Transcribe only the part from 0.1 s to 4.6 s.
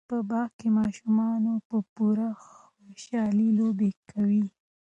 باغ کې ماشومان په پوره خوشحۍ لوبې کوي.